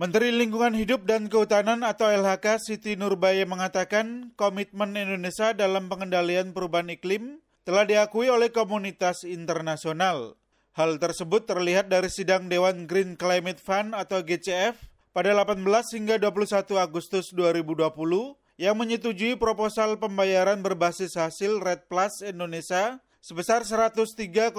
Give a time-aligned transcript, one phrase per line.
[0.00, 6.88] Menteri Lingkungan Hidup dan Kehutanan atau LHK Siti Nurbaya mengatakan komitmen Indonesia dalam pengendalian perubahan
[6.88, 10.40] iklim telah diakui oleh komunitas internasional.
[10.72, 16.80] Hal tersebut terlihat dari sidang Dewan Green Climate Fund atau GCF pada 18 hingga 21
[16.80, 17.92] Agustus 2020
[18.56, 24.56] yang menyetujui proposal pembayaran berbasis hasil Red Plus Indonesia sebesar 103,8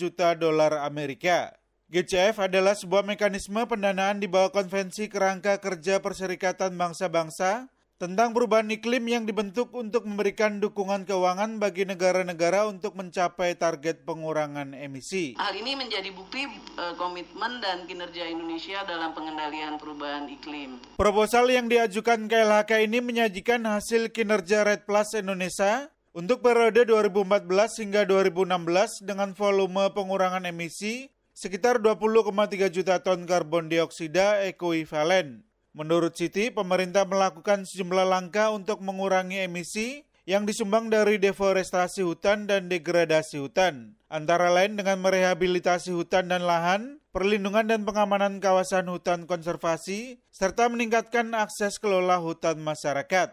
[0.00, 1.59] juta dolar Amerika.
[1.90, 7.66] GCF adalah sebuah mekanisme pendanaan di bawah Konvensi Kerangka Kerja Perserikatan Bangsa-Bangsa
[7.98, 14.70] tentang perubahan iklim yang dibentuk untuk memberikan dukungan keuangan bagi negara-negara untuk mencapai target pengurangan
[14.70, 15.34] emisi.
[15.34, 16.46] Hal ini menjadi bukti
[16.78, 20.78] e, komitmen dan kinerja Indonesia dalam pengendalian perubahan iklim.
[20.94, 27.50] Proposal yang diajukan KLHK ini menyajikan hasil kinerja Red Plus Indonesia untuk periode 2014
[27.82, 35.40] hingga 2016 dengan volume pengurangan emisi sekitar 20,3 juta ton karbon dioksida ekuivalen.
[35.72, 42.68] Menurut Siti, pemerintah melakukan sejumlah langkah untuk mengurangi emisi yang disumbang dari deforestasi hutan dan
[42.68, 50.20] degradasi hutan, antara lain dengan merehabilitasi hutan dan lahan, perlindungan dan pengamanan kawasan hutan konservasi,
[50.28, 53.32] serta meningkatkan akses kelola hutan masyarakat.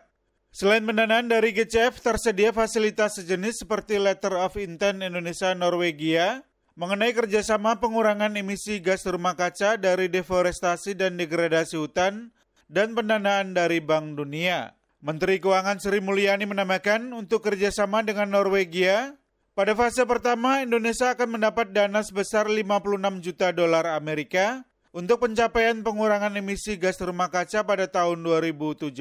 [0.56, 6.47] Selain pendanaan dari GCF, tersedia fasilitas sejenis seperti Letter of Intent Indonesia Norwegia
[6.78, 12.30] mengenai kerjasama pengurangan emisi gas rumah kaca dari deforestasi dan degradasi hutan
[12.70, 14.78] dan pendanaan dari Bank Dunia.
[15.02, 19.18] Menteri Keuangan Sri Mulyani menambahkan untuk kerjasama dengan Norwegia,
[19.58, 24.62] pada fase pertama Indonesia akan mendapat dana sebesar 56 juta dolar Amerika
[24.94, 28.94] untuk pencapaian pengurangan emisi gas rumah kaca pada tahun 2017.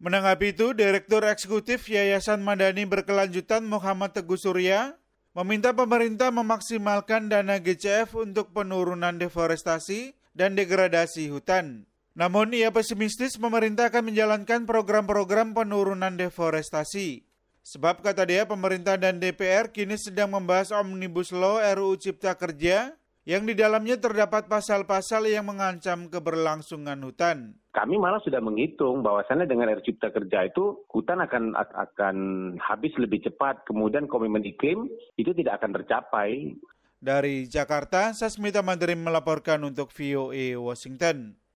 [0.00, 4.96] Menanggapi itu, Direktur Eksekutif Yayasan Madani Berkelanjutan Muhammad Teguh Surya
[5.32, 11.88] meminta pemerintah memaksimalkan dana GCF untuk penurunan deforestasi dan degradasi hutan.
[12.12, 17.24] Namun ia pesimistis pemerintah akan menjalankan program-program penurunan deforestasi.
[17.62, 22.92] Sebab kata dia pemerintah dan DPR kini sedang membahas Omnibus Law RUU Cipta Kerja
[23.22, 27.54] yang di dalamnya terdapat pasal-pasal yang mengancam keberlangsungan hutan.
[27.72, 32.16] Kami malah sudah menghitung bahwasannya dengan RUU Cipta Kerja itu hutan akan akan
[32.60, 36.58] habis lebih cepat, kemudian komitmen iklim itu tidak akan tercapai.
[37.02, 41.41] Dari Jakarta, Sasmita Mandiri melaporkan untuk VOA Washington.